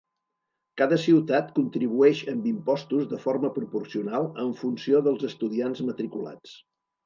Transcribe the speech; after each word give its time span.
Cada 0.81 0.95
ciutat 1.03 1.51
contribueix 1.59 2.23
amb 2.33 2.49
impostos 2.53 3.05
de 3.13 3.21
forma 3.27 3.53
proporcional 3.61 4.29
en 4.47 4.53
funció 4.65 5.07
dels 5.11 5.31
estudiants 5.33 5.87
matriculats. 5.93 6.61